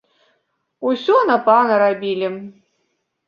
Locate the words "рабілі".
1.83-2.27